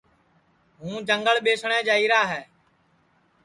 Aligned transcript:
ہوں 0.79 0.95
جنٚگل 1.07 1.37
ٻیسٹؔے 1.45 1.79
جائیرا 1.87 2.21
ہے 2.31 2.41